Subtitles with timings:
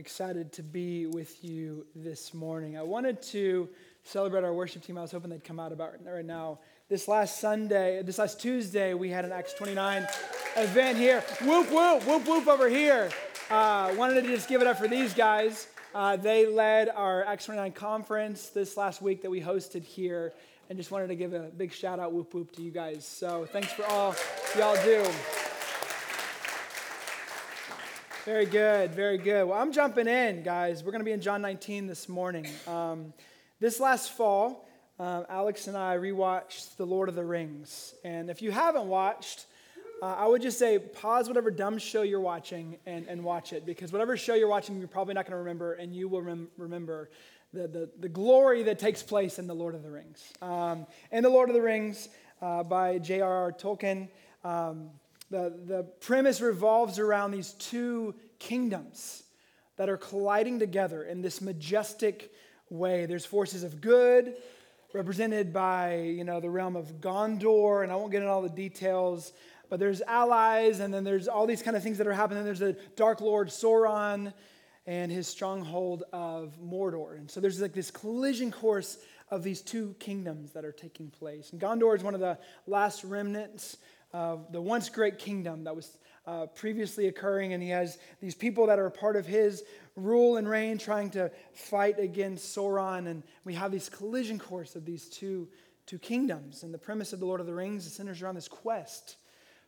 [0.00, 2.78] excited to be with you this morning.
[2.78, 3.68] I wanted to
[4.02, 4.96] celebrate our worship team.
[4.96, 6.58] I was hoping they'd come out about right now.
[6.88, 10.06] This last Sunday, this last Tuesday, we had an Acts 29
[10.56, 11.22] event here.
[11.42, 13.10] Whoop, whoop, whoop, whoop over here.
[13.50, 15.68] Uh, wanted to just give it up for these guys.
[15.94, 20.32] Uh, they led our Acts 29 conference this last week that we hosted here,
[20.70, 23.04] and just wanted to give a big shout out, whoop, whoop, to you guys.
[23.04, 24.16] So thanks for all
[24.56, 25.04] y'all do.
[28.26, 29.44] Very good, very good.
[29.44, 30.84] Well, I'm jumping in, guys.
[30.84, 32.46] We're going to be in John 19 this morning.
[32.66, 33.14] Um,
[33.60, 34.68] this last fall,
[34.98, 37.94] um, Alex and I rewatched The Lord of the Rings.
[38.04, 39.46] And if you haven't watched,
[40.02, 43.64] uh, I would just say pause whatever dumb show you're watching and, and watch it
[43.64, 46.48] because whatever show you're watching, you're probably not going to remember, and you will rem-
[46.58, 47.08] remember
[47.54, 50.30] the, the, the, glory that takes place in The Lord of the Rings.
[50.42, 52.10] Um, in The Lord of the Rings
[52.42, 53.52] uh, by J.R.R.
[53.52, 54.08] Tolkien,
[54.44, 54.90] um,
[55.30, 59.22] the, the premise revolves around these two kingdoms
[59.76, 62.32] that are colliding together in this majestic
[62.68, 63.06] way.
[63.06, 64.34] There's forces of good
[64.92, 68.48] represented by, you know, the realm of Gondor, and I won't get into all the
[68.48, 69.32] details,
[69.68, 72.44] but there's allies, and then there's all these kind of things that are happening.
[72.44, 74.32] There's the Dark Lord Sauron
[74.86, 77.16] and his stronghold of Mordor.
[77.16, 78.98] And so there's like this collision course
[79.30, 81.52] of these two kingdoms that are taking place.
[81.52, 83.76] And Gondor is one of the last remnants
[84.12, 88.66] of the once great kingdom that was uh, previously occurring, and he has these people
[88.66, 89.64] that are part of his
[89.96, 94.84] rule and reign trying to fight against Sauron, and we have this collision course of
[94.84, 95.48] these two,
[95.86, 96.62] two kingdoms.
[96.62, 99.16] And the premise of the Lord of the Rings centers around this quest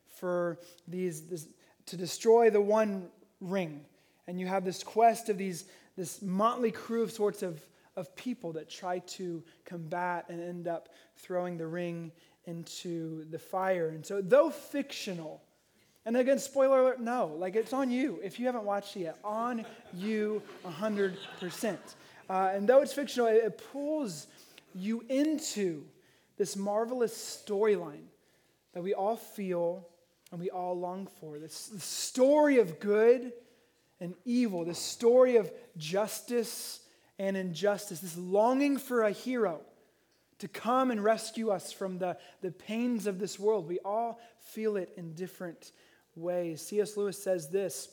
[0.07, 1.47] for these this,
[1.87, 3.09] to destroy the one
[3.41, 3.81] ring,
[4.27, 5.65] and you have this quest of these
[5.97, 7.61] this motley crew of sorts of
[7.95, 12.11] of people that try to combat and end up throwing the ring
[12.45, 13.89] into the fire.
[13.89, 15.41] And so, though fictional,
[16.05, 18.19] and again, spoiler alert, no, like it's on you.
[18.23, 21.77] If you haven't watched it yet, on you 100%.
[22.29, 24.27] Uh, and though it's fictional, it, it pulls
[24.75, 25.85] you into
[26.37, 28.05] this marvelous storyline
[28.73, 29.87] that we all feel
[30.31, 31.39] and we all long for.
[31.39, 33.31] This, this story of good
[33.99, 36.81] and evil, this story of justice
[37.19, 39.61] and injustice, this longing for a hero
[40.39, 43.67] to come and rescue us from the, the pains of this world.
[43.67, 45.71] We all feel it in different
[46.15, 46.61] ways.
[46.61, 46.97] C.S.
[46.97, 47.89] Lewis says this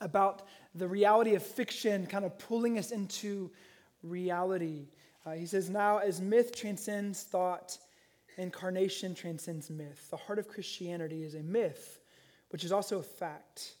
[0.00, 3.50] about the reality of fiction kind of pulling us into
[4.02, 4.86] reality.
[5.26, 7.78] Uh, he says, Now, as myth transcends thought,
[8.36, 10.08] incarnation transcends myth.
[10.10, 12.00] The heart of Christianity is a myth,
[12.50, 13.74] which is also a fact.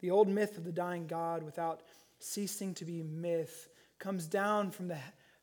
[0.00, 1.82] The old myth of the dying God, without
[2.18, 3.68] ceasing to be myth,
[3.98, 4.98] comes down from the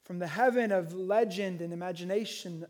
[0.08, 2.66] from the heaven of legend and imagination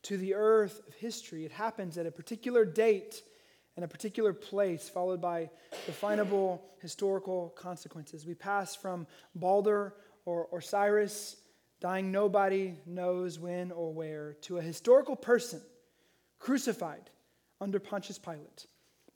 [0.00, 1.44] to the earth of history.
[1.44, 3.22] It happens at a particular date
[3.76, 5.50] and a particular place, followed by
[5.84, 8.24] definable historical consequences.
[8.24, 9.92] We pass from Balder
[10.24, 11.36] or Osiris,
[11.80, 15.60] dying nobody knows when or where, to a historical person
[16.38, 17.10] crucified
[17.60, 18.66] under Pontius Pilate.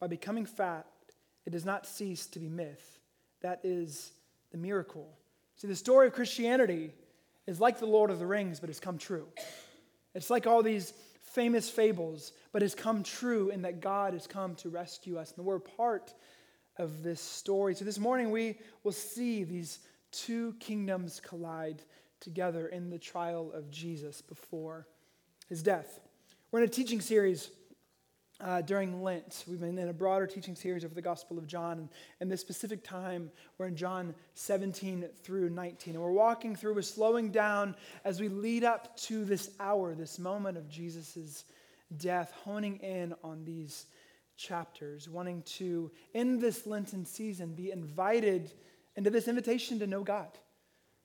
[0.00, 1.14] By becoming fact,
[1.46, 2.98] it does not cease to be myth.
[3.40, 4.12] That is
[4.52, 5.08] the miracle.
[5.56, 6.92] See, the story of Christianity
[7.46, 9.28] is like the Lord of the Rings, but it's come true.
[10.14, 14.54] It's like all these famous fables, but has come true in that God has come
[14.56, 15.34] to rescue us.
[15.36, 16.14] And we're part
[16.76, 17.74] of this story.
[17.74, 19.80] So this morning we will see these
[20.12, 21.82] two kingdoms collide
[22.20, 24.86] together in the trial of Jesus before
[25.48, 26.00] his death.
[26.50, 27.50] We're in a teaching series
[28.44, 29.44] uh, during Lent.
[29.48, 31.78] We've been in a broader teaching series over the Gospel of John.
[31.78, 31.88] And,
[32.20, 35.94] and this specific time, we're in John 17 through 19.
[35.94, 37.74] And we're walking through, we're slowing down
[38.04, 41.44] as we lead up to this hour, this moment of Jesus'
[41.96, 43.86] death, honing in on these
[44.36, 48.52] chapters, wanting to, in this Lenten season, be invited
[48.94, 50.38] into this invitation to know God,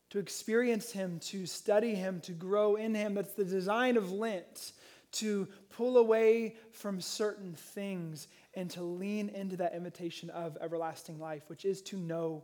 [0.10, 3.14] to experience Him, to study Him, to grow in Him.
[3.14, 4.74] That's the design of Lent
[5.12, 5.48] to
[5.80, 11.64] pull away from certain things and to lean into that invitation of everlasting life, which
[11.64, 12.44] is to know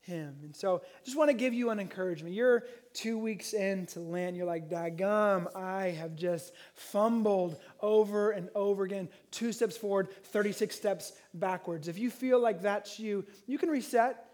[0.00, 0.34] him.
[0.42, 2.34] And so I just want to give you an encouragement.
[2.34, 4.34] You're two weeks into Lent.
[4.34, 9.08] You're like, Dagum, I have just fumbled over and over again.
[9.30, 11.86] Two steps forward, 36 steps backwards.
[11.86, 14.26] If you feel like that's you, you can reset.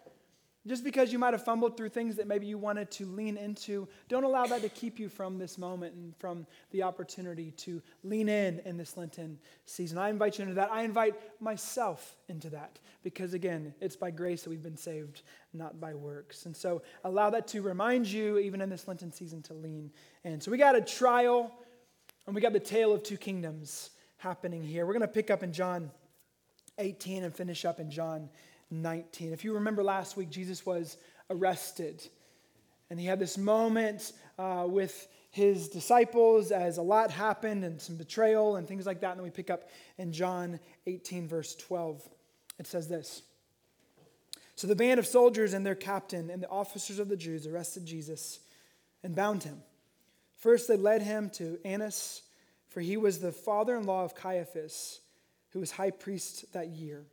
[0.68, 3.88] Just because you might have fumbled through things that maybe you wanted to lean into,
[4.08, 8.28] don't allow that to keep you from this moment and from the opportunity to lean
[8.28, 9.96] in in this Lenten season.
[9.96, 10.70] I invite you into that.
[10.70, 15.22] I invite myself into that because, again, it's by grace that we've been saved,
[15.54, 16.44] not by works.
[16.44, 19.90] And so allow that to remind you, even in this Lenten season, to lean
[20.24, 20.38] in.
[20.40, 21.50] So we got a trial
[22.26, 24.84] and we got the tale of two kingdoms happening here.
[24.84, 25.90] We're going to pick up in John
[26.76, 28.28] 18 and finish up in John
[28.70, 29.32] 19.
[29.32, 30.96] If you remember last week, Jesus was
[31.30, 32.06] arrested.
[32.90, 37.96] And he had this moment uh, with his disciples as a lot happened and some
[37.96, 39.10] betrayal and things like that.
[39.10, 39.68] And then we pick up
[39.98, 42.02] in John 18, verse 12.
[42.58, 43.22] It says this
[44.56, 47.84] So the band of soldiers and their captain and the officers of the Jews arrested
[47.86, 48.40] Jesus
[49.02, 49.62] and bound him.
[50.38, 52.22] First, they led him to Annas,
[52.68, 55.00] for he was the father in law of Caiaphas,
[55.50, 57.04] who was high priest that year.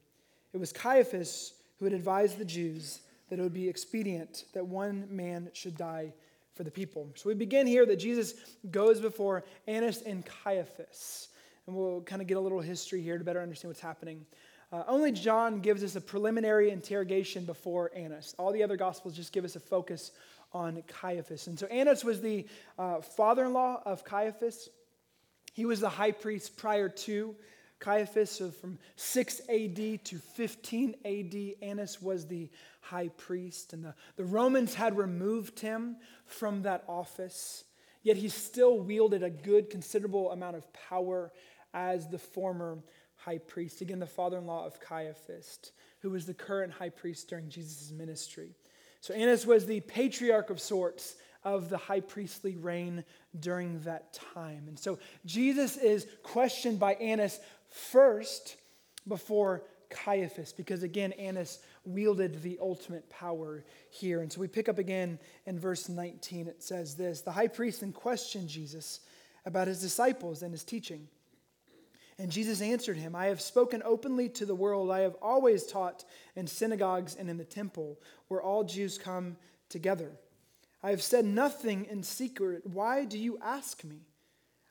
[0.56, 5.06] It was Caiaphas who had advised the Jews that it would be expedient that one
[5.12, 6.14] man should die
[6.54, 7.10] for the people.
[7.16, 8.36] So we begin here that Jesus
[8.72, 11.28] goes before Annas and Caiaphas.
[11.68, 14.26] And we'll kind of get a little history here to better understand what's happening.
[14.72, 18.34] Uh, only John gives us a preliminary interrogation before Annas.
[18.40, 20.14] All the other gospels just give us a focus
[20.54, 21.48] on Caiaphas.
[21.48, 22.48] And so Annas was the
[22.80, 24.70] uh, father in law of Caiaphas.
[25.52, 27.36] He was the high priest prior to
[27.80, 28.32] Caiaphas.
[28.32, 32.50] So from 6 AD to 15 AD, Annas was the
[32.82, 33.74] high priest.
[33.74, 37.64] And the, the Romans had removed him from that office,
[38.04, 41.32] yet he still wielded a good, considerable amount of power
[41.74, 42.80] as the former
[43.18, 43.82] high priest.
[43.82, 47.92] Again, the father in law of Caiaphas, who was the current high priest during Jesus'
[47.92, 48.56] ministry.
[49.02, 53.04] So Annas was the patriarch of sorts of the high priestly reign
[53.40, 54.64] during that time.
[54.68, 57.40] And so Jesus is questioned by Annas
[57.76, 58.56] first
[59.08, 64.22] before Caiaphas, because again, Annas wielded the ultimate power here.
[64.22, 66.48] And so we pick up again in verse 19.
[66.48, 69.02] It says this The high priest then questioned Jesus
[69.46, 71.08] about his disciples and his teaching.
[72.18, 74.90] And Jesus answered him, I have spoken openly to the world.
[74.90, 76.06] I have always taught
[76.36, 78.00] in synagogues and in the temple,
[78.30, 79.36] where all Jews come
[79.68, 80.12] together.
[80.82, 82.66] I have said nothing in secret.
[82.66, 83.98] Why do you ask me?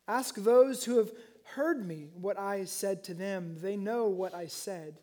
[0.09, 1.13] Ask those who have
[1.45, 3.57] heard me what I said to them.
[3.61, 4.99] They know what I said.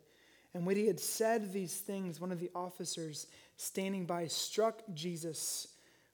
[0.54, 5.68] And when he had said these things, one of the officers standing by struck Jesus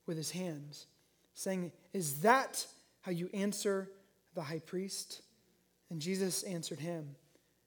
[0.06, 0.85] with his hands,
[1.33, 2.65] saying, Is that
[3.01, 3.89] how you answer
[4.35, 5.21] the high priest?
[5.89, 7.15] And Jesus answered him,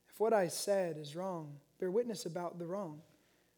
[0.08, 3.00] If what I said is wrong, bear witness about the wrong.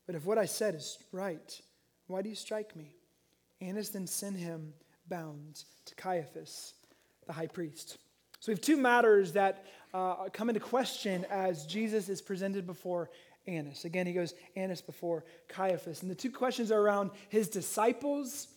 [0.06, 1.60] But if what I said is right,
[2.06, 2.94] why do you strike me?
[3.60, 4.72] Annas then sent him
[5.08, 6.74] bound to Caiaphas,
[7.26, 7.98] the high priest.
[8.42, 13.08] So we have two matters that uh, come into question as Jesus is presented before
[13.46, 13.84] Annas.
[13.84, 16.02] Again, he goes Annas before Caiaphas.
[16.02, 18.48] And the two questions are around his disciples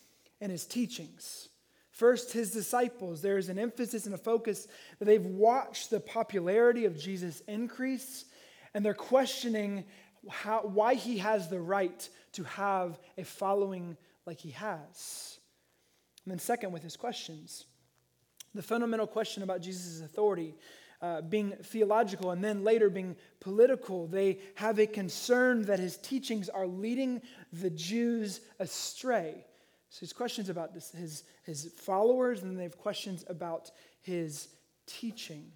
[0.42, 1.50] and his teachings.
[1.92, 3.22] First, his disciples.
[3.22, 4.68] There is an emphasis and a focus
[4.98, 8.26] that they've watched the popularity of Jesus increase,
[8.74, 9.84] and they're questioning
[10.28, 15.38] how, why he has the right to have a following like he has.
[16.26, 17.66] And then, second, with his questions.
[18.56, 20.56] The fundamental question about Jesus' authority
[21.02, 24.08] uh, being theological and then later being political.
[24.08, 27.22] They have a concern that his teachings are leading
[27.52, 29.46] the Jews astray.
[29.90, 33.72] So his questions about this, his, his followers, and then they have questions about
[34.02, 34.48] his
[34.88, 35.52] teaching.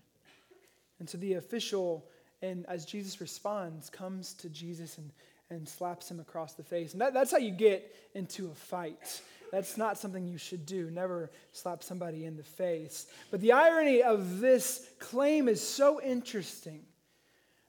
[0.99, 2.05] And so the official,
[2.41, 5.11] and as Jesus responds, comes to Jesus and,
[5.49, 6.91] and slaps him across the face.
[6.91, 9.21] And that, that's how you get into a fight.
[9.51, 10.89] That's not something you should do.
[10.91, 13.07] Never slap somebody in the face.
[13.31, 16.83] But the irony of this claim is so interesting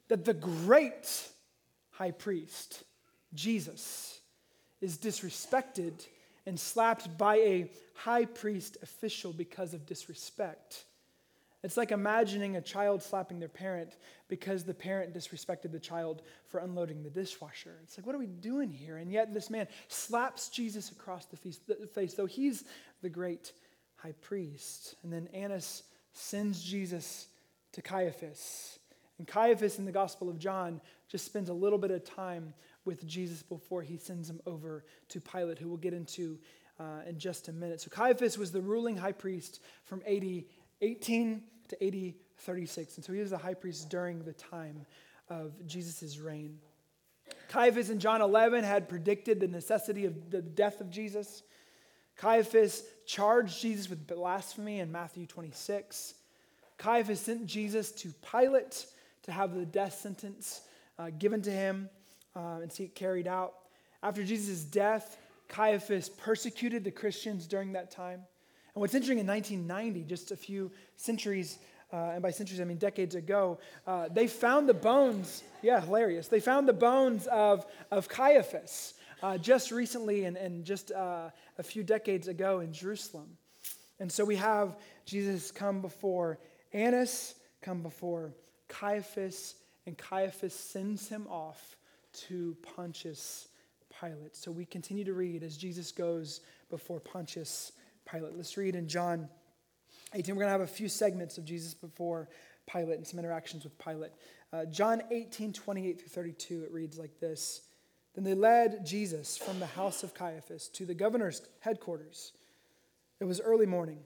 [0.09, 1.29] that the great
[1.91, 2.85] high priest,
[3.35, 4.21] Jesus,
[4.81, 6.06] is disrespected
[6.47, 10.85] and slapped by a high priest official because of disrespect.
[11.62, 13.97] It's like imagining a child slapping their parent
[14.29, 17.76] because the parent disrespected the child for unloading the dishwasher.
[17.83, 18.97] It's like, what are we doing here?
[18.97, 22.64] And yet, this man slaps Jesus across the face, though he's
[23.02, 23.52] the great
[23.97, 24.95] high priest.
[25.02, 25.83] And then Annas
[26.14, 27.26] sends Jesus
[27.73, 28.79] to Caiaphas.
[29.19, 32.55] And Caiaphas in the Gospel of John just spends a little bit of time
[32.87, 36.38] with Jesus before he sends him over to Pilate, who we'll get into
[36.79, 37.83] uh, in just a minute.
[37.83, 40.45] So Caiaphas was the ruling high priest from AD
[40.82, 42.96] 18 to AD 36.
[42.96, 44.87] And so he was the high priest during the time
[45.28, 46.58] of Jesus' reign.
[47.49, 51.42] Caiaphas in John 11 had predicted the necessity of the death of Jesus.
[52.16, 56.14] Caiaphas charged Jesus with blasphemy in Matthew 26.
[56.78, 58.87] Caiaphas sent Jesus to Pilate
[59.22, 60.62] to have the death sentence
[60.99, 61.88] uh, given to him
[62.37, 63.54] uh, and see it carried out.
[64.02, 65.18] After Jesus' death,
[65.49, 68.22] Caiaphas persecuted the Christians during that time.
[68.75, 71.59] And what's interesting in 1990, just a few centuries,
[71.93, 76.29] uh, and by centuries I mean decades ago, uh, they found the bones, yeah, hilarious.
[76.29, 81.62] They found the bones of, of Caiaphas uh, just recently and, and just uh, a
[81.62, 83.37] few decades ago in Jerusalem.
[83.99, 86.39] And so we have Jesus come before
[86.73, 88.33] Annas, come before
[88.69, 91.77] Caiaphas, and Caiaphas sends him off
[92.12, 93.49] to Pontius
[94.00, 94.37] Pilate.
[94.37, 97.73] So we continue to read as Jesus goes before Pontius
[98.11, 98.37] Pilate.
[98.37, 99.29] Let's read in John
[100.14, 100.35] 18.
[100.35, 102.29] We're going to have a few segments of Jesus before
[102.71, 104.12] Pilate and some interactions with Pilate.
[104.52, 107.62] Uh, John 18, 28 through 32, it reads like this
[108.14, 112.33] Then they led Jesus from the house of Caiaphas to the governor's headquarters.
[113.21, 113.99] It was early morning.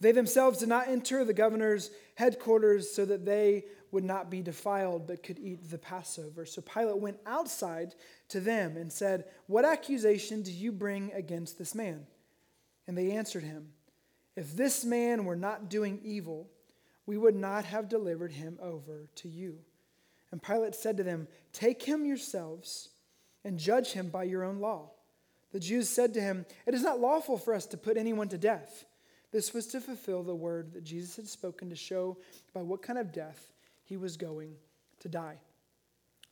[0.00, 5.06] They themselves did not enter the governor's headquarters so that they would not be defiled
[5.06, 6.44] but could eat the Passover.
[6.44, 7.94] So Pilate went outside
[8.28, 12.06] to them and said, What accusation do you bring against this man?
[12.88, 13.68] And they answered him,
[14.34, 16.48] If this man were not doing evil,
[17.06, 19.58] we would not have delivered him over to you.
[20.32, 22.88] And Pilate said to them, Take him yourselves
[23.44, 24.90] and judge him by your own law.
[25.52, 28.38] The Jews said to him, It is not lawful for us to put anyone to
[28.38, 28.86] death.
[29.32, 32.16] This was to fulfill the word that Jesus had spoken to show
[32.54, 33.52] by what kind of death
[33.84, 34.54] he was going
[35.00, 35.36] to die.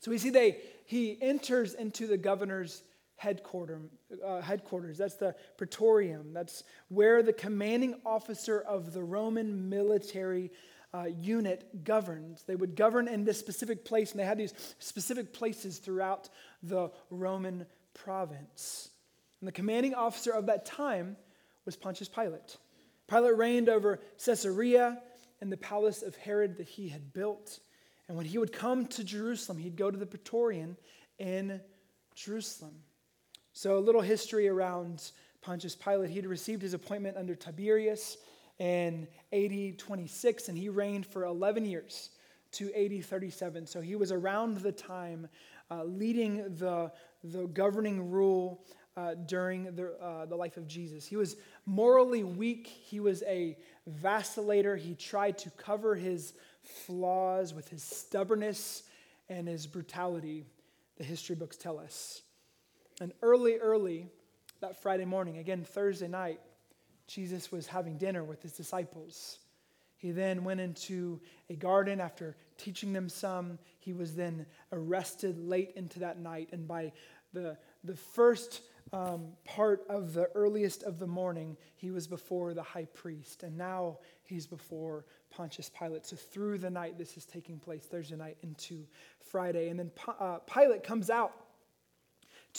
[0.00, 2.82] So we see they, he enters into the governor's
[3.16, 3.90] headquarters,
[4.24, 4.98] uh, headquarters.
[4.98, 6.32] That's the praetorium.
[6.32, 10.50] That's where the commanding officer of the Roman military
[10.94, 12.42] uh, unit governed.
[12.46, 16.28] They would govern in this specific place, and they had these specific places throughout
[16.62, 18.90] the Roman province.
[19.40, 21.16] And the commanding officer of that time
[21.64, 22.56] was Pontius Pilate.
[23.08, 25.00] Pilate reigned over Caesarea
[25.40, 27.58] and the palace of Herod that he had built.
[28.08, 30.76] And when he would come to Jerusalem, he'd go to the Praetorium
[31.18, 31.60] in
[32.14, 32.74] Jerusalem.
[33.56, 36.10] So, a little history around Pontius Pilate.
[36.10, 38.18] He'd received his appointment under Tiberius
[38.58, 42.10] in AD 26, and he reigned for 11 years
[42.52, 43.66] to AD 37.
[43.66, 45.26] So, he was around the time
[45.70, 46.92] uh, leading the,
[47.24, 48.62] the governing rule
[48.94, 51.06] uh, during the, uh, the life of Jesus.
[51.06, 53.56] He was morally weak, he was a
[53.88, 54.78] vacillator.
[54.78, 58.82] He tried to cover his flaws with his stubbornness
[59.30, 60.44] and his brutality,
[60.98, 62.20] the history books tell us.
[63.00, 64.06] And early, early
[64.60, 66.40] that Friday morning, again Thursday night,
[67.06, 69.38] Jesus was having dinner with his disciples.
[69.96, 73.58] He then went into a garden after teaching them some.
[73.78, 76.48] He was then arrested late into that night.
[76.52, 76.92] And by
[77.32, 78.62] the, the first
[78.92, 83.42] um, part of the earliest of the morning, he was before the high priest.
[83.42, 86.06] And now he's before Pontius Pilate.
[86.06, 88.86] So through the night, this is taking place Thursday night into
[89.20, 89.68] Friday.
[89.68, 91.32] And then uh, Pilate comes out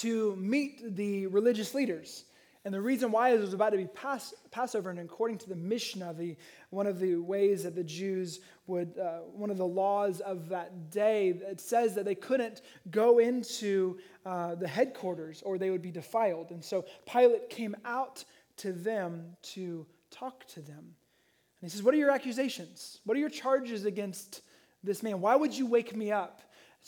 [0.01, 2.25] to meet the religious leaders.
[2.67, 5.47] And the reason why is it was about to be Pass- Passover, and according to
[5.47, 6.35] the Mishnah, the,
[6.69, 10.91] one of the ways that the Jews would, uh, one of the laws of that
[10.91, 15.91] day, it says that they couldn't go into uh, the headquarters or they would be
[15.91, 16.51] defiled.
[16.51, 18.25] And so Pilate came out
[18.57, 20.75] to them to talk to them.
[20.79, 22.99] And he says, What are your accusations?
[23.05, 24.41] What are your charges against
[24.83, 25.21] this man?
[25.21, 26.41] Why would you wake me up?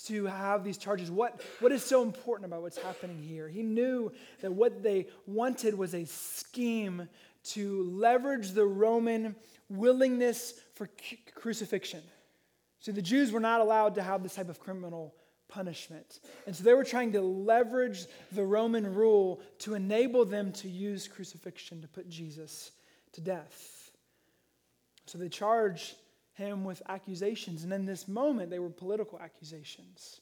[0.05, 1.11] To have these charges.
[1.11, 3.49] What, what is so important about what's happening here?
[3.49, 7.09] He knew that what they wanted was a scheme
[7.43, 9.35] to leverage the Roman
[9.69, 10.89] willingness for
[11.35, 12.01] crucifixion.
[12.79, 15.13] So the Jews were not allowed to have this type of criminal
[15.49, 16.19] punishment.
[16.47, 21.07] And so they were trying to leverage the Roman rule to enable them to use
[21.07, 22.71] crucifixion to put Jesus
[23.13, 23.91] to death.
[25.07, 25.95] So they charge
[26.39, 27.63] him with accusations.
[27.63, 30.21] And in this moment, they were political accusations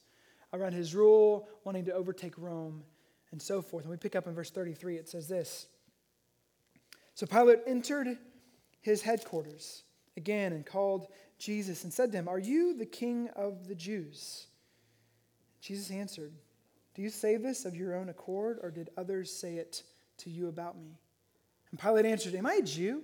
[0.54, 2.84] around his rule, wanting to overtake Rome,
[3.32, 3.84] and so forth.
[3.84, 5.68] And we pick up in verse 33, it says this
[7.16, 8.18] So Pilate entered
[8.82, 9.84] his headquarters
[10.16, 11.08] again and called
[11.38, 14.48] Jesus and said to him, Are you the king of the Jews?
[15.62, 16.34] Jesus answered,
[16.96, 19.84] Do you say this of your own accord, or did others say it
[20.20, 20.98] to you about me?
[21.72, 23.04] And Pilate answered, Am I a Jew?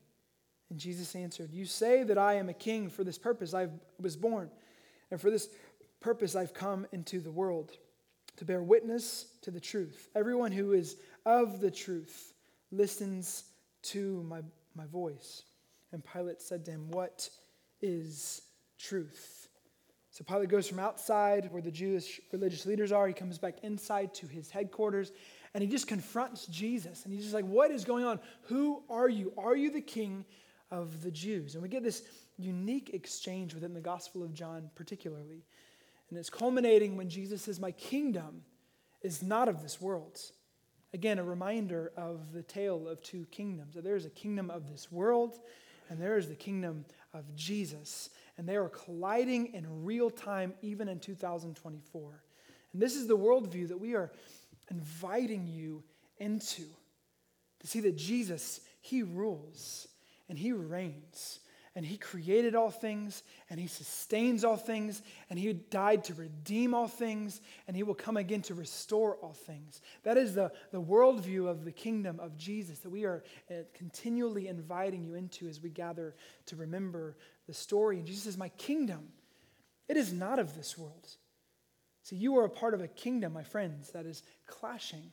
[0.71, 2.89] And Jesus answered, You say that I am a king.
[2.89, 3.67] For this purpose I
[3.99, 4.49] was born,
[5.11, 5.49] and for this
[5.99, 7.73] purpose I've come into the world,
[8.37, 10.09] to bear witness to the truth.
[10.15, 12.33] Everyone who is of the truth
[12.71, 13.43] listens
[13.83, 14.39] to my,
[14.73, 15.43] my voice.
[15.91, 17.29] And Pilate said to him, What
[17.81, 18.41] is
[18.79, 19.49] truth?
[20.11, 24.13] So Pilate goes from outside where the Jewish religious leaders are, he comes back inside
[24.15, 25.11] to his headquarters,
[25.53, 27.03] and he just confronts Jesus.
[27.03, 28.21] And he's just like, What is going on?
[28.43, 29.33] Who are you?
[29.37, 30.23] Are you the king
[30.71, 31.53] of the Jews.
[31.53, 32.03] And we get this
[32.37, 35.43] unique exchange within the Gospel of John, particularly.
[36.09, 38.43] And it's culminating when Jesus says, My kingdom
[39.01, 40.19] is not of this world.
[40.93, 43.75] again, a reminder of the tale of two kingdoms.
[43.75, 45.39] There is a kingdom of this world,
[45.89, 48.09] and there is the kingdom of Jesus.
[48.37, 52.23] And they are colliding in real time, even in 2024.
[52.73, 54.11] And this is the worldview that we are
[54.69, 55.83] inviting you
[56.17, 56.63] into
[57.59, 59.87] to see that Jesus, He rules
[60.31, 61.41] and He reigns
[61.75, 66.73] and he created all things, and he sustains all things, and he died to redeem
[66.73, 69.81] all things, and he will come again to restore all things.
[70.03, 74.47] That is the, the worldview of the kingdom of Jesus that we are uh, continually
[74.47, 76.13] inviting you into as we gather
[76.47, 77.15] to remember
[77.47, 77.97] the story.
[77.97, 79.07] And Jesus says, My kingdom,
[79.87, 81.07] it is not of this world.
[82.03, 85.11] See, you are a part of a kingdom, my friends, that is clashing,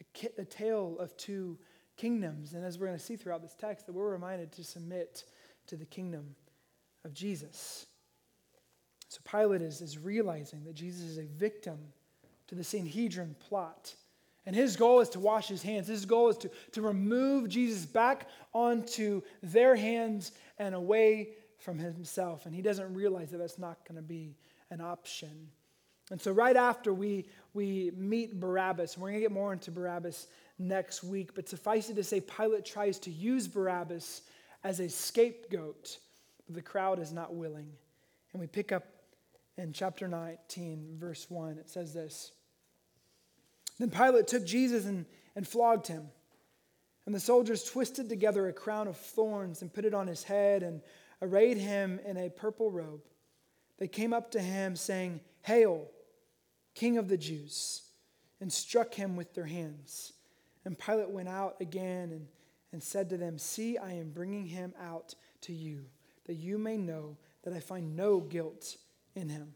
[0.00, 1.58] a, a tale of two
[1.96, 2.54] kingdoms.
[2.54, 5.24] And as we're going to see throughout this text, that we're reminded to submit
[5.66, 6.34] to the kingdom
[7.04, 7.86] of Jesus.
[9.08, 11.78] So Pilate is, is realizing that Jesus is a victim
[12.48, 13.94] to the Sanhedrin plot.
[14.44, 15.86] And his goal is to wash his hands.
[15.86, 22.46] His goal is to, to remove Jesus back onto their hands and away from himself.
[22.46, 24.34] And he doesn't realize that that's not going to be
[24.70, 25.48] an option.
[26.10, 29.70] And so, right after we, we meet Barabbas, and we're going to get more into
[29.70, 30.26] Barabbas
[30.68, 34.22] next week, but suffice it to say, Pilate tries to use Barabbas
[34.64, 35.98] as a scapegoat,
[36.46, 37.70] but the crowd is not willing.
[38.32, 38.84] And we pick up
[39.58, 41.58] in chapter 19, verse 1.
[41.58, 42.32] It says this
[43.78, 45.04] Then Pilate took Jesus and,
[45.36, 46.08] and flogged him.
[47.04, 50.62] And the soldiers twisted together a crown of thorns and put it on his head
[50.62, 50.80] and
[51.20, 53.02] arrayed him in a purple robe.
[53.78, 55.88] They came up to him, saying, Hail,
[56.74, 57.82] King of the Jews,
[58.40, 60.12] and struck him with their hands.
[60.64, 62.26] And Pilate went out again and
[62.72, 65.84] and said to them, See, I am bringing him out to you,
[66.26, 68.76] that you may know that I find no guilt
[69.14, 69.54] in him.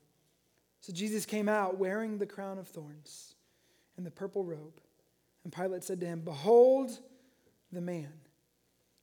[0.81, 3.35] So Jesus came out wearing the crown of thorns
[3.97, 4.81] and the purple robe.
[5.45, 6.99] And Pilate said to him, Behold
[7.73, 8.13] the man.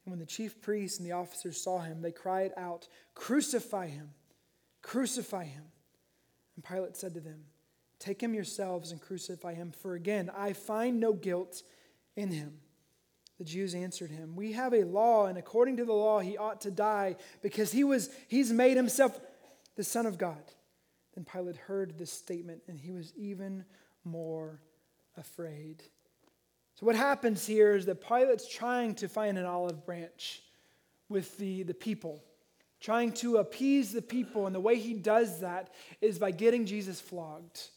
[0.05, 4.11] And when the chief priests and the officers saw him, they cried out, Crucify him!
[4.81, 5.63] Crucify him!
[6.55, 7.45] And Pilate said to them,
[7.99, 11.63] Take him yourselves and crucify him, for again, I find no guilt
[12.15, 12.59] in him.
[13.39, 16.61] The Jews answered him, We have a law, and according to the law, he ought
[16.61, 19.19] to die because he was, he's made himself
[19.75, 20.43] the Son of God.
[21.15, 23.65] Then Pilate heard this statement, and he was even
[24.03, 24.61] more
[25.17, 25.83] afraid.
[26.75, 30.41] So, what happens here is that Pilate's trying to find an olive branch
[31.09, 32.23] with the, the people,
[32.79, 34.47] trying to appease the people.
[34.47, 35.71] And the way he does that
[36.01, 37.69] is by getting Jesus flogged.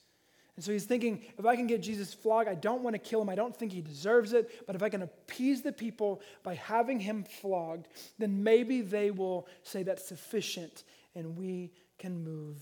[0.57, 3.21] And so he's thinking, if I can get Jesus flogged, I don't want to kill
[3.21, 3.29] him.
[3.29, 4.67] I don't think he deserves it.
[4.67, 7.89] But if I can appease the people by having him flogged,
[8.19, 12.57] then maybe they will say that's sufficient and we can move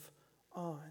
[0.55, 0.83] on.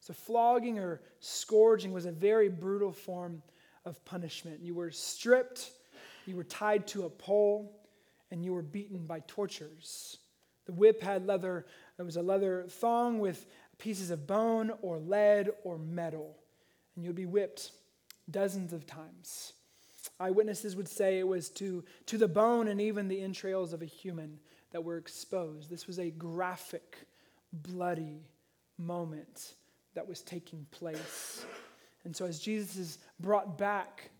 [0.00, 3.42] So, flogging or scourging was a very brutal form
[3.84, 4.60] of punishment.
[4.62, 5.70] You were stripped,
[6.26, 7.78] you were tied to a pole,
[8.30, 10.18] and you were beaten by tortures.
[10.66, 11.66] The whip had leather,
[11.98, 13.46] it was a leather thong with
[13.78, 16.37] pieces of bone or lead or metal
[16.98, 17.70] and you would be whipped
[18.28, 19.52] dozens of times.
[20.18, 23.84] Eyewitnesses would say it was to, to the bone and even the entrails of a
[23.84, 24.40] human
[24.72, 25.70] that were exposed.
[25.70, 27.06] This was a graphic,
[27.52, 28.26] bloody
[28.78, 29.54] moment
[29.94, 31.46] that was taking place.
[32.04, 34.10] And so, as Jesus is brought back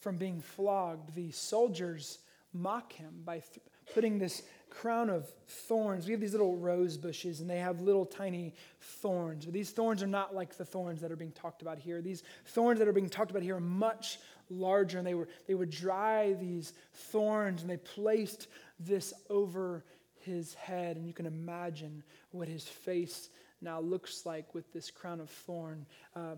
[0.00, 2.18] from being flogged, the soldiers
[2.52, 6.06] mock him by th- putting this crown of thorns.
[6.06, 9.44] We have these little rose bushes, and they have little tiny thorns.
[9.44, 12.00] But these thorns are not like the thorns that are being talked about here.
[12.00, 14.18] These thorns that are being talked about here are much
[14.50, 18.48] larger, and they, were, they would dry these thorns, and they placed
[18.78, 19.84] this over
[20.20, 20.96] his head.
[20.96, 25.86] And you can imagine what his face now looks like with this crown of thorn
[26.14, 26.36] uh,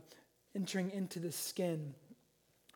[0.54, 1.94] entering into the skin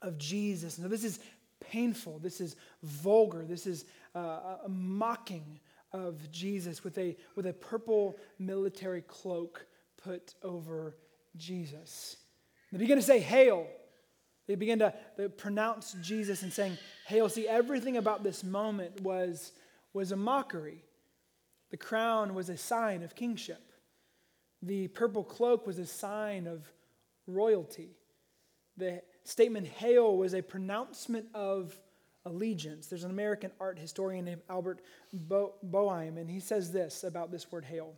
[0.03, 0.79] of Jesus.
[0.79, 1.21] Now, this is
[1.61, 2.19] painful.
[2.19, 3.45] This is vulgar.
[3.45, 3.85] This is
[4.15, 5.61] uh, a mocking
[5.93, 9.67] of Jesus with a, with a purple military cloak
[10.03, 10.97] put over
[11.37, 12.17] Jesus.
[12.71, 13.67] They begin to say, Hail.
[14.49, 17.29] They begin to, to pronounce Jesus and saying, Hail.
[17.29, 19.53] See, everything about this moment was,
[19.93, 20.83] was a mockery.
[21.71, 23.63] The crown was a sign of kingship,
[24.63, 26.71] the purple cloak was a sign of
[27.27, 27.97] royalty.
[28.77, 31.79] The statement, Hail, was a pronouncement of
[32.25, 32.87] allegiance.
[32.87, 34.81] There's an American art historian named Albert
[35.13, 37.95] Bo- and he says this about this word hail.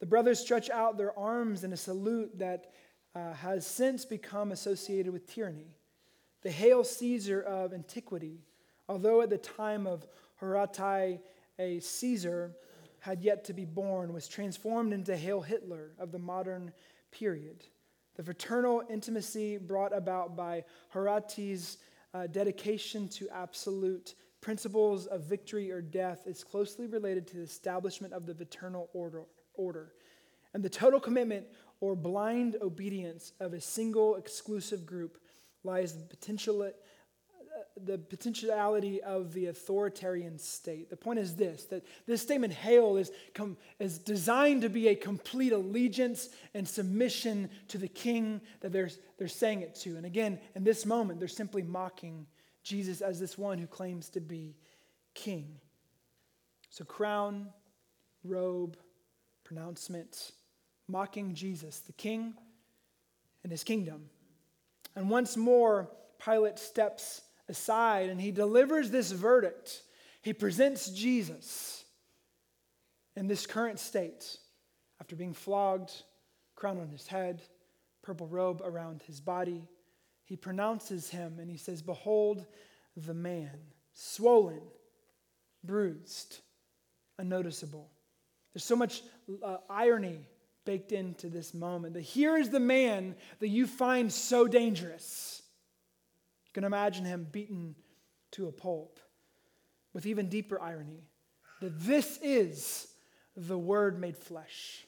[0.00, 2.72] The brothers stretch out their arms in a salute that
[3.14, 5.74] uh, has since become associated with tyranny.
[6.42, 8.38] The Hail Caesar of antiquity,
[8.88, 10.06] although at the time of
[10.40, 11.18] Horatii,
[11.58, 12.52] a Caesar
[13.00, 16.72] had yet to be born, was transformed into Hail Hitler of the modern
[17.10, 17.64] period.
[18.16, 21.78] The fraternal intimacy brought about by Horatii's
[22.14, 28.12] uh, dedication to absolute principles of victory or death is closely related to the establishment
[28.12, 29.92] of the eternal order, order.
[30.54, 31.46] And the total commitment
[31.80, 35.18] or blind obedience of a single exclusive group
[35.64, 36.70] lies the potential
[37.84, 40.90] the potentiality of the authoritarian state.
[40.90, 44.94] The point is this that this statement, hail, is, com- is designed to be a
[44.94, 49.96] complete allegiance and submission to the king that they're, they're saying it to.
[49.96, 52.26] And again, in this moment, they're simply mocking
[52.62, 54.56] Jesus as this one who claims to be
[55.14, 55.56] king.
[56.70, 57.48] So, crown,
[58.24, 58.76] robe,
[59.44, 60.32] pronouncement,
[60.86, 62.34] mocking Jesus, the king
[63.42, 64.10] and his kingdom.
[64.94, 65.88] And once more,
[66.24, 69.82] Pilate steps aside and he delivers this verdict.
[70.22, 71.84] He presents Jesus
[73.16, 74.36] in this current state
[75.00, 75.92] after being flogged,
[76.54, 77.42] crown on his head,
[78.02, 79.62] purple robe around his body.
[80.24, 82.46] He pronounces him and he says, Behold
[82.96, 83.58] the man,
[83.92, 84.60] swollen,
[85.64, 86.40] bruised,
[87.18, 87.90] unnoticeable.
[88.52, 89.02] There's so much
[89.42, 90.26] uh, irony
[90.64, 95.37] baked into this moment that here is the man that you find so dangerous
[96.52, 97.74] can imagine him beaten
[98.32, 98.98] to a pulp
[99.92, 101.08] with even deeper irony
[101.60, 102.88] that this is
[103.36, 104.86] the Word made flesh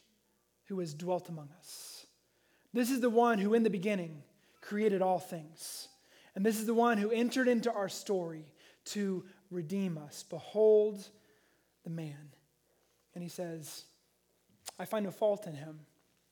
[0.67, 2.07] who has dwelt among us.
[2.73, 4.23] This is the one who, in the beginning,
[4.61, 5.89] created all things.
[6.35, 8.45] And this is the one who entered into our story
[8.87, 10.23] to redeem us.
[10.23, 11.05] Behold
[11.83, 12.31] the man.
[13.15, 13.85] And he says,
[14.79, 15.81] I find no fault in him.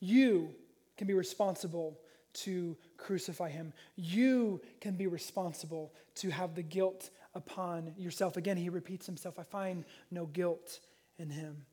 [0.01, 0.55] You
[0.97, 1.99] can be responsible
[2.35, 3.73] to crucify him.
[3.97, 8.37] You can be responsible to have the guilt upon yourself.
[8.37, 10.81] Again, he repeats himself I find no guilt
[11.19, 11.65] in him.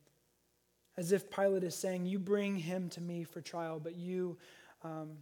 [0.97, 4.37] As if Pilate is saying, You bring him to me for trial, but you.
[4.83, 5.17] Um,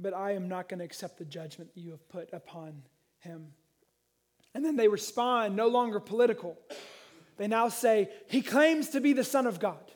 [0.00, 2.82] but I am not going to accept the judgment that you have put upon
[3.18, 3.48] him.
[4.54, 6.56] And then they respond, no longer political.
[7.36, 9.92] They now say, He claims to be the Son of God.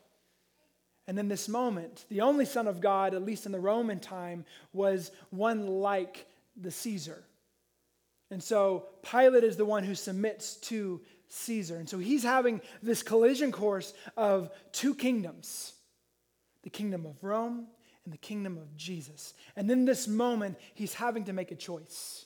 [1.07, 4.45] And in this moment, the only Son of God, at least in the Roman time,
[4.73, 7.25] was one like the Caesar.
[8.31, 11.77] And so Pilate is the one who submits to Caesar.
[11.77, 15.75] And so he's having this collision course of two kingdoms
[16.62, 17.67] the kingdom of Rome
[18.05, 19.35] and the kingdom of Jesus.
[19.57, 22.25] And in this moment, he's having to make a choice.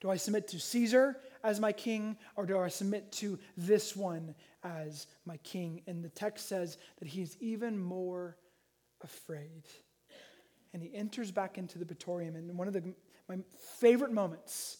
[0.00, 4.34] Do I submit to Caesar as my king, or do I submit to this one
[4.66, 5.82] as my king.
[5.86, 8.36] And the text says that he's even more
[9.02, 9.62] afraid.
[10.72, 12.36] And he enters back into the praetorium.
[12.36, 12.94] And one of the,
[13.28, 13.38] my
[13.80, 14.78] favorite moments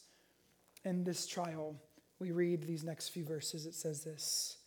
[0.85, 1.77] in this trial,
[2.19, 3.67] we read these next few verses.
[3.67, 4.59] It says this.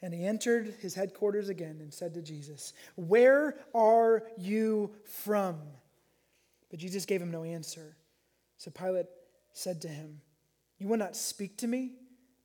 [0.00, 5.58] And he entered his headquarters again and said to Jesus, Where are you from?
[6.70, 7.96] But Jesus gave him no answer.
[8.58, 9.06] So Pilate
[9.52, 10.20] said to him,
[10.78, 11.92] You will not speak to me?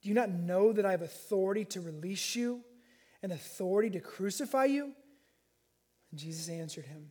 [0.03, 2.61] Do you not know that I have authority to release you
[3.21, 4.91] and authority to crucify you?
[6.11, 7.09] And Jesus answered him,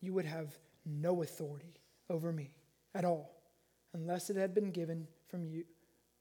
[0.00, 1.74] You would have no authority
[2.08, 2.52] over me
[2.94, 3.42] at all
[3.92, 5.64] unless it had been given from you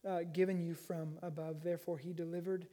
[0.07, 1.63] uh, given you from above.
[1.63, 2.67] Therefore he delivered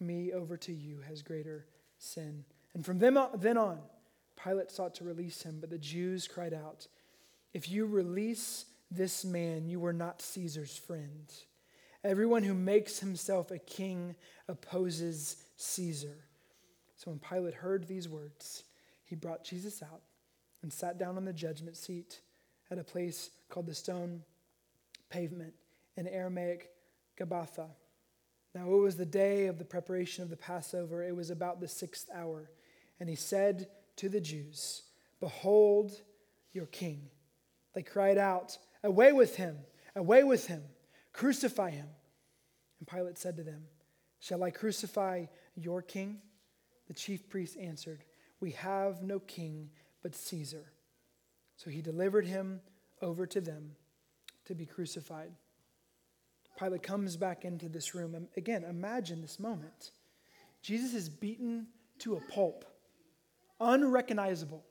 [0.00, 1.66] me over to you as greater
[1.98, 2.44] sin.
[2.74, 3.78] And from then on, then on
[4.36, 6.86] pilate sought to release him but the jews cried out
[7.54, 11.32] if you release this man you are not caesar's friend
[12.06, 14.14] Everyone who makes himself a king
[14.46, 16.16] opposes Caesar.
[16.96, 18.62] So when Pilate heard these words,
[19.04, 20.02] he brought Jesus out
[20.62, 22.20] and sat down on the judgment seat
[22.70, 24.22] at a place called the stone
[25.10, 25.52] pavement
[25.96, 26.70] in Aramaic
[27.18, 27.66] Gabbatha.
[28.54, 31.02] Now it was the day of the preparation of the Passover.
[31.02, 32.48] It was about the sixth hour.
[33.00, 33.66] And he said
[33.96, 34.82] to the Jews,
[35.18, 36.00] Behold
[36.52, 37.10] your king.
[37.74, 39.58] They cried out, Away with him!
[39.96, 40.62] Away with him!
[41.16, 41.88] Crucify him.
[42.78, 43.62] And Pilate said to them,
[44.20, 45.24] Shall I crucify
[45.54, 46.18] your king?
[46.88, 48.04] The chief priests answered,
[48.38, 49.70] We have no king
[50.02, 50.72] but Caesar.
[51.56, 52.60] So he delivered him
[53.00, 53.76] over to them
[54.44, 55.32] to be crucified.
[56.58, 58.28] Pilate comes back into this room.
[58.36, 59.92] Again, imagine this moment.
[60.60, 61.68] Jesus is beaten
[62.00, 62.66] to a pulp,
[63.58, 64.64] unrecognizable,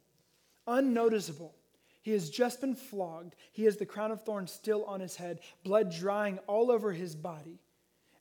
[0.67, 1.55] unnoticeable.
[2.05, 3.33] He has just been flogged.
[3.51, 7.15] He has the crown of thorns still on his head, blood drying all over his
[7.15, 7.57] body.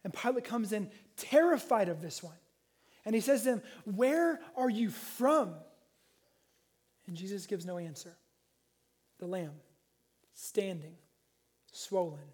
[0.02, 2.38] And Pilate comes in terrified of this one.
[3.04, 5.52] And he says to him, Where are you from?
[7.06, 8.16] And Jesus gives no answer.
[9.18, 9.52] The lamb,
[10.32, 10.94] standing,
[11.70, 12.32] swollen,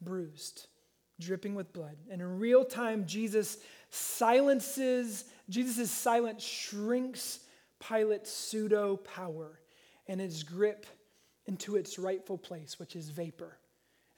[0.00, 0.66] bruised,
[1.20, 1.98] dripping with blood.
[2.10, 3.58] And in real time, Jesus
[3.90, 7.40] silences, Jesus' silence shrinks
[7.80, 9.60] Pilate's pseudo power
[10.10, 10.86] and its grip
[11.46, 13.56] into its rightful place, which is vapor.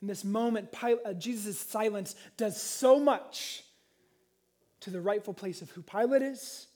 [0.00, 3.62] In this moment, uh, Jesus' silence does so much
[4.80, 6.66] to the rightful place of who Pilate is,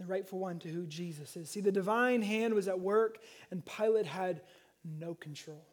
[0.00, 1.48] the rightful one to who Jesus is.
[1.48, 3.18] See, the divine hand was at work,
[3.52, 4.42] and Pilate had
[4.84, 5.64] no control.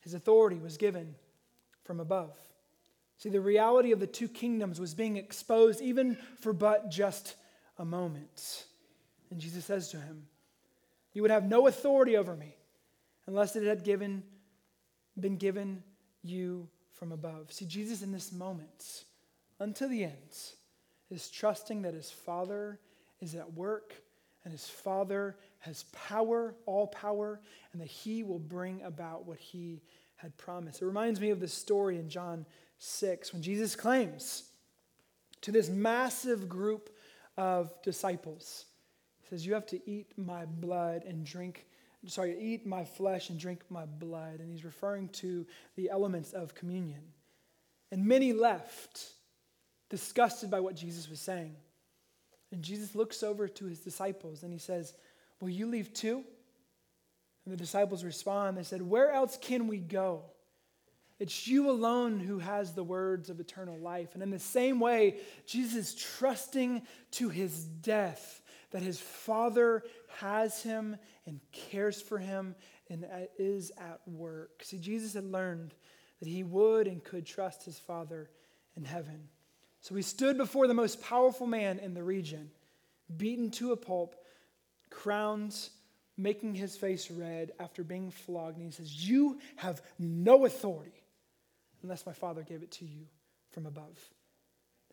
[0.00, 1.14] His authority was given
[1.84, 2.36] from above.
[3.16, 7.36] See, the reality of the two kingdoms was being exposed even for but just
[7.78, 8.66] a moment.
[9.30, 10.26] And Jesus says to him,
[11.14, 12.56] You would have no authority over me
[13.26, 14.22] unless it had given,
[15.18, 15.82] been given
[16.22, 17.52] you from above.
[17.52, 19.04] See, Jesus in this moment,
[19.60, 20.38] until the end,
[21.10, 22.78] is trusting that his Father
[23.20, 23.94] is at work
[24.44, 27.40] and his Father has power, all power,
[27.72, 29.80] and that he will bring about what he
[30.16, 30.82] had promised.
[30.82, 32.44] It reminds me of the story in John
[32.78, 34.50] 6 when Jesus claims
[35.40, 36.90] to this massive group
[37.36, 38.66] of disciples,
[39.34, 41.66] says, You have to eat my blood and drink,
[42.06, 44.38] sorry, eat my flesh and drink my blood.
[44.38, 45.44] And he's referring to
[45.74, 47.00] the elements of communion.
[47.90, 49.04] And many left,
[49.90, 51.56] disgusted by what Jesus was saying.
[52.52, 54.94] And Jesus looks over to his disciples and he says,
[55.40, 56.22] Will you leave too?
[57.44, 60.22] And the disciples respond, They said, Where else can we go?
[61.18, 64.14] It's you alone who has the words of eternal life.
[64.14, 68.42] And in the same way, Jesus is trusting to his death
[68.74, 69.84] that his Father
[70.18, 72.56] has him and cares for him
[72.90, 73.06] and
[73.38, 74.64] is at work.
[74.64, 75.72] See, Jesus had learned
[76.18, 78.28] that he would and could trust his Father
[78.76, 79.28] in heaven.
[79.80, 82.50] So he stood before the most powerful man in the region,
[83.16, 84.16] beaten to a pulp,
[84.90, 85.70] crowns
[86.16, 88.56] making his face red after being flogged.
[88.56, 91.04] And he says, You have no authority
[91.84, 93.06] unless my Father gave it to you
[93.52, 94.00] from above.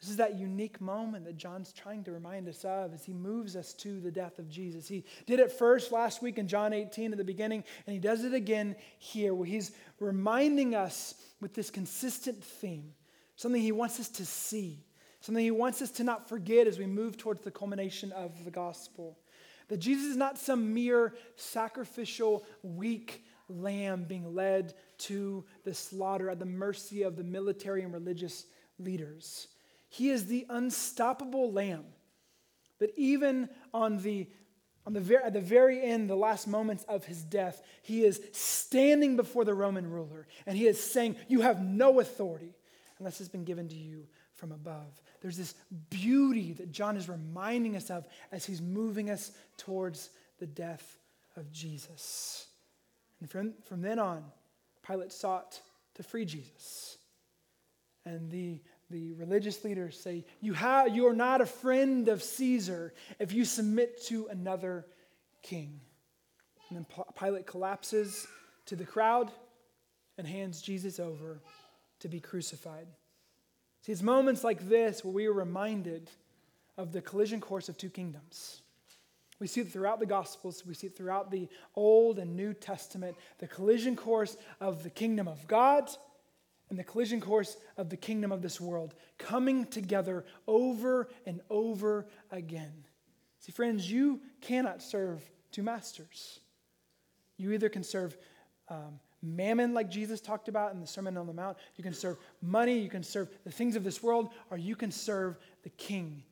[0.01, 3.55] This is that unique moment that John's trying to remind us of as he moves
[3.55, 4.87] us to the death of Jesus.
[4.87, 8.23] He did it first last week in John 18 at the beginning, and he does
[8.23, 12.93] it again here, where he's reminding us with this consistent theme,
[13.35, 14.83] something he wants us to see,
[15.19, 18.51] something he wants us to not forget as we move towards the culmination of the
[18.51, 19.19] gospel.
[19.67, 26.39] That Jesus is not some mere sacrificial, weak lamb being led to the slaughter at
[26.39, 28.45] the mercy of the military and religious
[28.79, 29.47] leaders.
[29.91, 31.83] He is the unstoppable lamb
[32.79, 34.27] that even on the
[34.83, 38.19] on the ver- at the very end, the last moments of his death, he is
[38.31, 42.55] standing before the Roman ruler and he is saying, You have no authority
[42.97, 44.99] unless it's been given to you from above.
[45.21, 45.53] There's this
[45.91, 50.97] beauty that John is reminding us of as he's moving us towards the death
[51.35, 52.47] of Jesus.
[53.19, 54.23] And from, from then on,
[54.87, 55.59] Pilate sought
[55.95, 56.97] to free Jesus.
[58.03, 58.59] And the,
[58.91, 63.45] the religious leaders say, you, have, you are not a friend of Caesar if you
[63.45, 64.85] submit to another
[65.41, 65.79] king.
[66.69, 66.85] And then
[67.17, 68.27] Pilate collapses
[68.65, 69.31] to the crowd
[70.17, 71.41] and hands Jesus over
[71.99, 72.87] to be crucified.
[73.81, 76.09] See, it's moments like this where we are reminded
[76.77, 78.61] of the collision course of two kingdoms.
[79.39, 83.17] We see it throughout the Gospels, we see it throughout the Old and New Testament,
[83.39, 85.89] the collision course of the kingdom of God
[86.71, 92.07] and the collision course of the kingdom of this world coming together over and over
[92.31, 92.85] again.
[93.39, 96.39] See, friends, you cannot serve two masters.
[97.35, 98.17] You either can serve
[98.69, 102.17] um, mammon, like Jesus talked about in the Sermon on the Mount, you can serve
[102.41, 106.23] money, you can serve the things of this world, or you can serve the King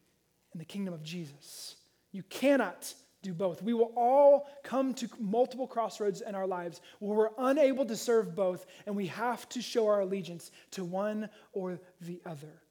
[0.53, 1.75] and the kingdom of Jesus.
[2.13, 3.61] You cannot do both.
[3.61, 8.35] We will all come to multiple crossroads in our lives where we're unable to serve
[8.35, 12.61] both, and we have to show our allegiance to one or the other.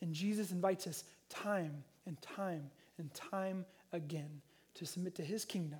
[0.00, 4.40] And Jesus invites us time and time and time again
[4.74, 5.78] to submit to his kingdom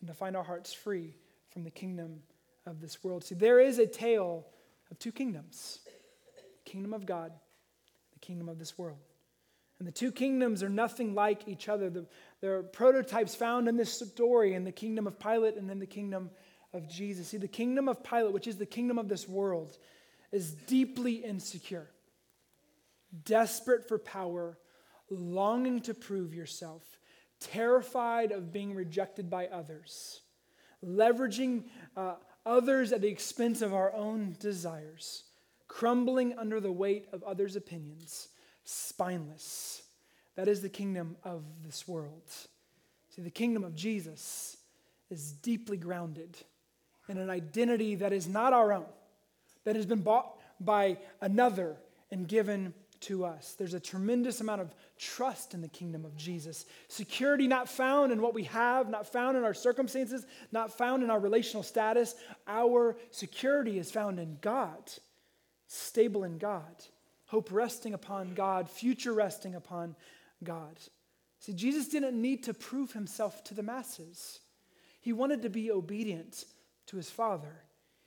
[0.00, 1.14] and to find our hearts free
[1.50, 2.20] from the kingdom
[2.66, 3.24] of this world.
[3.24, 4.46] See, there is a tale
[4.90, 7.32] of two kingdoms the kingdom of God,
[8.12, 8.98] the kingdom of this world.
[9.78, 11.88] And the two kingdoms are nothing like each other.
[11.88, 12.06] The,
[12.40, 15.86] there are prototypes found in this story in the kingdom of Pilate and in the
[15.86, 16.30] kingdom
[16.72, 17.28] of Jesus.
[17.28, 19.78] See, the kingdom of Pilate, which is the kingdom of this world,
[20.32, 21.88] is deeply insecure,
[23.24, 24.58] desperate for power,
[25.10, 26.82] longing to prove yourself,
[27.40, 30.22] terrified of being rejected by others,
[30.84, 31.64] leveraging
[31.96, 35.22] uh, others at the expense of our own desires,
[35.68, 38.28] crumbling under the weight of others' opinions
[38.68, 39.82] spineless.
[40.36, 42.30] That is the kingdom of this world.
[43.08, 44.58] See, the kingdom of Jesus
[45.10, 46.36] is deeply grounded
[47.08, 48.84] in an identity that is not our own,
[49.64, 51.76] that has been bought by another
[52.10, 53.54] and given to us.
[53.56, 56.66] There's a tremendous amount of trust in the kingdom of Jesus.
[56.88, 61.08] Security not found in what we have, not found in our circumstances, not found in
[61.08, 62.16] our relational status.
[62.46, 64.92] Our security is found in God,
[65.68, 66.84] stable in God,
[67.28, 69.94] hope resting upon God, future resting upon
[70.42, 70.78] God.
[71.40, 74.40] See, Jesus didn't need to prove himself to the masses,
[75.00, 76.44] he wanted to be obedient
[76.86, 77.62] to his Father.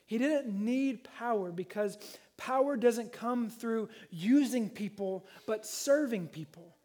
[0.05, 1.97] He didn't need power because
[2.35, 6.75] power doesn't come through using people, but serving people.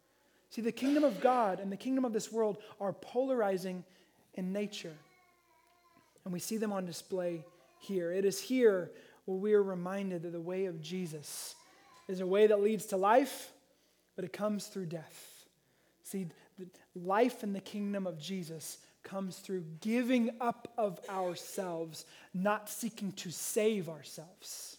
[0.49, 3.83] See, the kingdom of God and the kingdom of this world are polarizing
[4.35, 4.93] in nature.
[6.23, 7.43] And we see them on display
[7.79, 8.13] here.
[8.13, 8.91] It is here
[9.25, 11.55] where we are reminded that the way of Jesus
[12.07, 13.51] is a way that leads to life,
[14.15, 15.45] but it comes through death.
[16.03, 16.27] See,
[16.95, 23.31] life in the kingdom of Jesus comes through giving up of ourselves, not seeking to
[23.31, 24.77] save ourselves.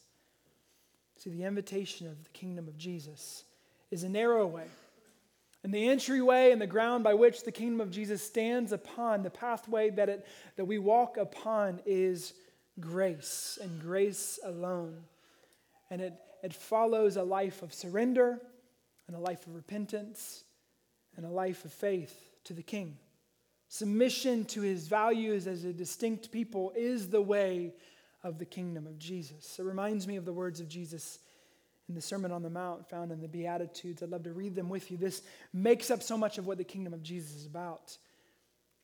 [1.17, 3.45] See, the invitation of the kingdom of Jesus
[3.91, 4.67] is a narrow way.
[5.65, 9.31] And the entryway and the ground by which the kingdom of Jesus stands upon, the
[9.31, 12.33] pathway that, it, that we walk upon, is
[12.79, 14.97] grace and grace alone.
[15.91, 18.41] And it, it follows a life of surrender
[19.07, 20.45] and a life of repentance
[21.17, 22.97] and a life of faith to the King.
[23.69, 27.75] Submission to his values as a distinct people is the way
[28.23, 29.59] of the kingdom of Jesus.
[29.59, 31.19] It reminds me of the words of Jesus
[31.89, 34.03] in the Sermon on the Mount found in the Beatitudes.
[34.03, 34.97] I'd love to read them with you.
[34.97, 35.23] This
[35.53, 37.97] makes up so much of what the kingdom of Jesus is about.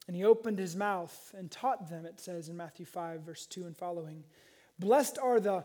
[0.07, 3.67] And he opened his mouth and taught them, it says in Matthew 5, verse 2
[3.67, 4.25] and following
[4.79, 5.65] Blessed are the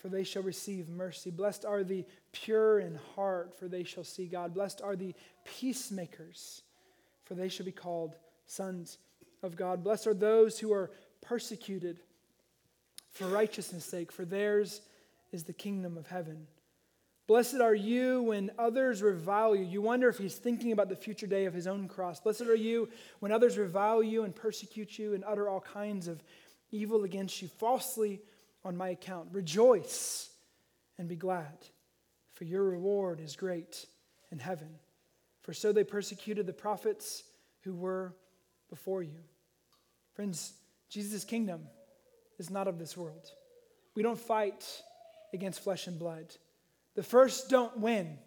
[0.00, 1.30] for they shall receive mercy.
[1.30, 4.54] Blessed are the pure in heart, for they shall see God.
[4.54, 6.62] Blessed are the peacemakers,
[7.24, 8.98] for they shall be called sons
[9.42, 9.84] of God.
[9.84, 12.00] Blessed are those who are persecuted
[13.10, 14.80] for righteousness' sake, for theirs
[15.32, 16.46] is the kingdom of heaven.
[17.26, 19.64] Blessed are you when others revile you.
[19.64, 22.18] You wonder if he's thinking about the future day of his own cross.
[22.18, 22.88] Blessed are you
[23.20, 26.24] when others revile you and persecute you and utter all kinds of
[26.72, 28.20] evil against you falsely
[28.64, 29.28] on my account.
[29.32, 30.30] Rejoice
[30.98, 31.66] and be glad,
[32.34, 33.86] for your reward is great
[34.30, 34.68] in heaven.
[35.42, 37.24] For so they persecuted the prophets
[37.62, 38.14] who were
[38.68, 39.18] before you.
[40.14, 40.52] Friends,
[40.88, 41.62] Jesus' kingdom
[42.38, 43.30] is not of this world.
[43.94, 44.64] We don't fight
[45.32, 46.34] against flesh and blood.
[46.94, 48.18] The first don't win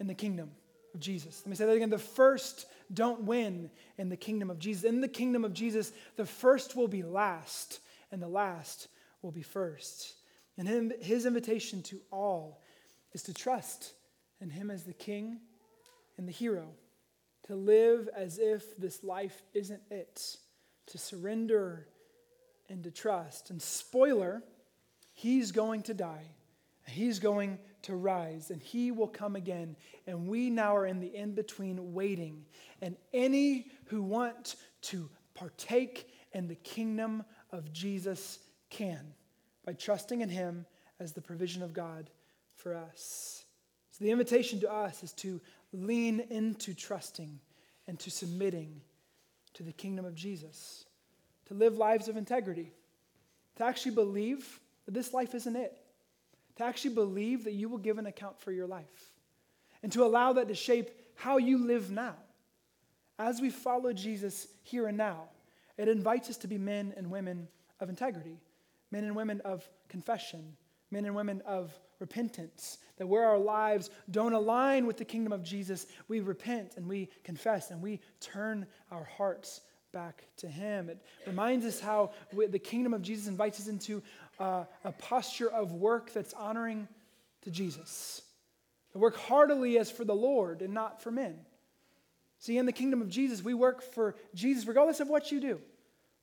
[0.00, 0.50] in the kingdom
[0.94, 1.42] of Jesus.
[1.44, 1.90] Let me say that again.
[1.90, 4.84] The first don't win in the kingdom of Jesus.
[4.84, 7.80] In the kingdom of Jesus, the first will be last,
[8.12, 8.88] and the last
[9.24, 10.14] will be first.
[10.56, 12.62] And him, his invitation to all
[13.12, 13.94] is to trust
[14.40, 15.40] in him as the king
[16.16, 16.68] and the hero,
[17.46, 20.36] to live as if this life isn't it,
[20.86, 21.88] to surrender
[22.68, 23.50] and to trust.
[23.50, 24.42] And spoiler,
[25.12, 26.26] he's going to die.
[26.86, 29.76] He's going to rise and he will come again.
[30.06, 32.44] And we now are in the in between waiting.
[32.82, 38.40] And any who want to partake in the kingdom of Jesus
[38.74, 39.14] can
[39.64, 40.66] by trusting in him
[41.00, 42.10] as the provision of God
[42.56, 43.44] for us.
[43.90, 45.40] So the invitation to us is to
[45.72, 47.38] lean into trusting
[47.86, 48.80] and to submitting
[49.54, 50.86] to the kingdom of Jesus
[51.46, 52.72] to live lives of integrity,
[53.56, 55.76] to actually believe that this life isn't it,
[56.56, 59.12] to actually believe that you will give an account for your life,
[59.82, 62.14] and to allow that to shape how you live now.
[63.18, 65.28] As we follow Jesus here and now,
[65.76, 67.48] it invites us to be men and women
[67.80, 68.40] of integrity,
[68.94, 70.56] men and women of confession,
[70.92, 72.78] men and women of repentance.
[72.96, 77.10] That where our lives don't align with the kingdom of Jesus, we repent and we
[77.24, 80.88] confess and we turn our hearts back to Him.
[80.88, 84.00] It reminds us how the kingdom of Jesus invites us into
[84.38, 86.86] uh, a posture of work that's honoring
[87.42, 88.22] to Jesus.
[88.92, 91.40] To work heartily as for the Lord and not for men.
[92.38, 95.60] See, in the kingdom of Jesus, we work for Jesus regardless of what you do.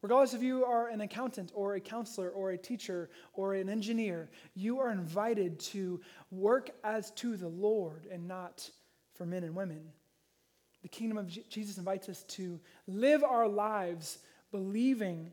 [0.01, 4.29] Regardless if you are an accountant or a counselor or a teacher or an engineer,
[4.55, 8.69] you are invited to work as to the Lord and not
[9.13, 9.91] for men and women
[10.81, 14.19] the kingdom of Jesus invites us to live our lives
[14.51, 15.31] believing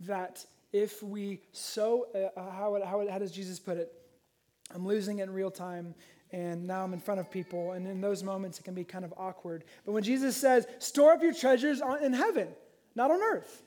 [0.00, 3.92] that if we sow, uh, uh, how, how, how does Jesus put it?
[4.74, 5.94] I'm losing it in real time,
[6.30, 9.04] and now I'm in front of people, and in those moments it can be kind
[9.04, 9.64] of awkward.
[9.84, 12.48] But when Jesus says, store up your treasures in heaven,
[12.94, 13.62] not on earth.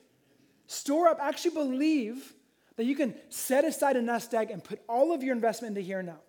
[0.68, 2.34] Store up, actually believe
[2.76, 5.86] that you can set aside a nest egg and put all of your investment into
[5.86, 6.20] here and now.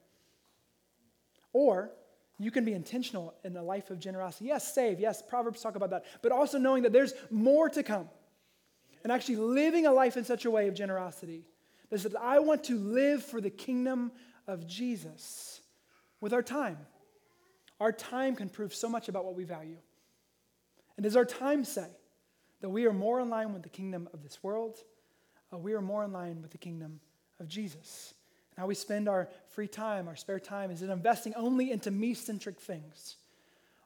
[1.52, 1.90] Or
[2.38, 4.46] you can be intentional in a life of generosity.
[4.46, 5.00] Yes, save.
[5.00, 6.04] Yes, Proverbs talk about that.
[6.22, 8.08] But also knowing that there's more to come.
[9.02, 11.44] And actually living a life in such a way of generosity
[11.90, 14.12] that says, I want to live for the kingdom
[14.46, 15.60] of Jesus
[16.20, 16.78] with our time.
[17.80, 19.76] Our time can prove so much about what we value.
[20.96, 21.86] And does our time say
[22.60, 24.76] that we are more in line with the kingdom of this world?
[25.52, 27.00] Or we are more in line with the kingdom
[27.40, 28.14] of Jesus?
[28.50, 31.90] And how we spend our free time, our spare time, is it investing only into
[31.90, 33.16] me centric things?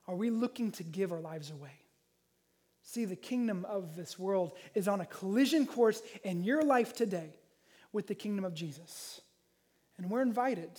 [0.07, 1.73] Are we looking to give our lives away?
[2.83, 7.37] See, the kingdom of this world is on a collision course in your life today
[7.93, 9.21] with the kingdom of Jesus.
[9.99, 10.71] And we're invited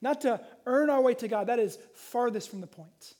[0.00, 3.14] not to earn our way to God, that is farthest from the point.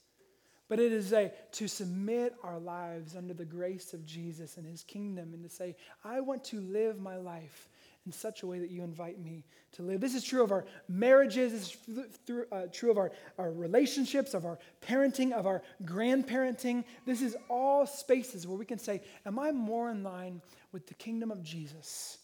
[0.68, 4.84] But it is a to submit our lives under the grace of Jesus and his
[4.84, 7.70] kingdom and to say, I want to live my life
[8.04, 10.00] in such a way that you invite me to live.
[10.00, 14.34] This is true of our marriages, this is through, uh, true of our, our relationships,
[14.34, 16.84] of our parenting, of our grandparenting.
[17.06, 20.40] This is all spaces where we can say, Am I more in line
[20.72, 22.18] with the kingdom of Jesus?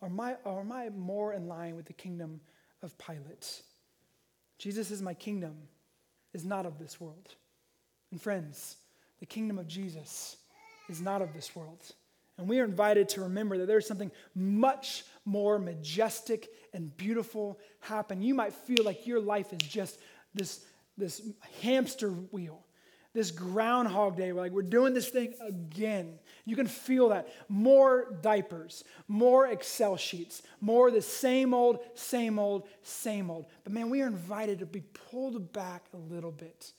[0.00, 2.40] Or am I, or am I more in line with the kingdom
[2.82, 3.62] of Pilate?
[4.58, 5.56] Jesus is my kingdom
[6.38, 7.34] is not of this world.
[8.12, 8.76] And friends,
[9.18, 10.36] the kingdom of Jesus
[10.88, 11.82] is not of this world.
[12.38, 18.22] And we are invited to remember that there's something much more majestic and beautiful happen.
[18.22, 19.98] You might feel like your life is just
[20.32, 20.64] this,
[20.96, 21.20] this
[21.60, 22.60] hamster wheel
[23.18, 24.32] this Groundhog Day.
[24.32, 26.20] We're like, we're doing this thing again.
[26.44, 27.28] You can feel that.
[27.48, 33.46] More diapers, more Excel sheets, more the same old, same old, same old.
[33.64, 36.72] But man, we are invited to be pulled back a little bit.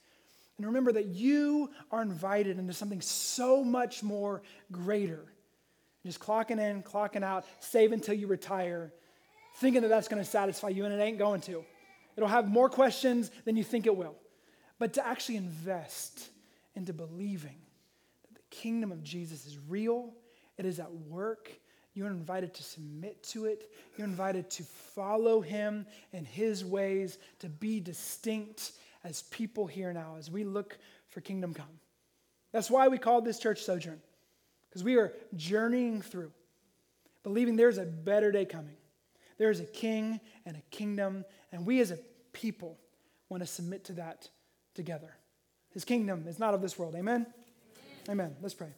[0.57, 5.25] And remember that you are invited into something so much more greater.
[6.05, 8.93] Just clocking in, clocking out, save until you retire,
[9.57, 11.65] thinking that that's going to satisfy you, and it ain't going to.
[12.15, 14.15] It'll have more questions than you think it will
[14.79, 16.29] but to actually invest
[16.75, 17.57] into believing
[18.23, 20.13] that the kingdom of Jesus is real,
[20.57, 21.51] it is at work.
[21.93, 23.71] You're invited to submit to it.
[23.97, 28.71] You're invited to follow him and his ways, to be distinct
[29.03, 30.77] as people here now, as we look
[31.09, 31.79] for kingdom come.
[32.51, 33.99] That's why we call this church Sojourn,
[34.69, 36.31] because we are journeying through,
[37.23, 38.77] believing there's a better day coming.
[39.37, 41.99] There is a king and a kingdom, and we as a
[42.33, 42.77] people
[43.29, 44.29] want to submit to that
[44.79, 45.11] together.
[45.73, 46.95] His kingdom is not of this world.
[46.95, 47.27] Amen?
[48.07, 48.27] Amen.
[48.29, 48.35] Amen.
[48.41, 48.69] Let's pray.